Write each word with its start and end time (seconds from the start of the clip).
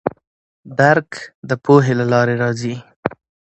درک 0.79 1.09
د 1.49 1.51
پوهې 1.63 1.93
له 1.99 2.05
لارې 2.13 2.35
راځي. 2.43 2.75